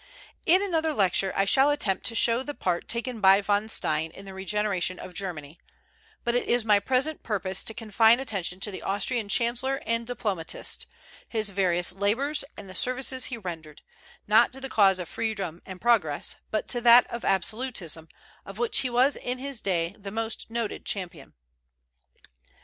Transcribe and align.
In 0.47 0.63
another 0.63 0.93
lecture 0.93 1.31
I 1.35 1.45
shall 1.45 1.69
attempt 1.69 2.07
to 2.07 2.15
show 2.15 2.41
the 2.41 2.55
part 2.55 2.87
taken 2.87 3.21
by 3.21 3.39
Von 3.39 3.69
Stein 3.69 4.09
in 4.09 4.25
the 4.25 4.33
regeneration 4.33 4.97
of 4.97 5.13
Germany; 5.13 5.59
but 6.23 6.33
it 6.33 6.47
is 6.49 6.65
my 6.65 6.79
present 6.79 7.21
purpose 7.21 7.63
to 7.63 7.75
confine 7.75 8.19
attention 8.19 8.59
to 8.61 8.71
the 8.71 8.81
Austrian 8.81 9.29
chancellor 9.29 9.79
and 9.85 10.07
diplomatist, 10.07 10.87
his 11.29 11.51
various 11.51 11.93
labors, 11.93 12.43
and 12.57 12.67
the 12.67 12.73
services 12.73 13.25
he 13.25 13.37
rendered, 13.37 13.83
not 14.25 14.51
to 14.53 14.59
the 14.59 14.69
cause 14.69 14.97
of 14.97 15.07
Freedom 15.07 15.61
and 15.67 15.79
Progress, 15.79 16.33
but 16.49 16.67
to 16.69 16.81
that 16.81 17.05
of 17.11 17.23
Absolutism, 17.23 18.09
of 18.43 18.57
which 18.57 18.79
he 18.79 18.89
was 18.89 19.17
in 19.17 19.37
his 19.37 19.61
day 19.61 19.95
the 19.99 20.09
most 20.09 20.49
noted 20.49 20.83
champion. 20.83 21.33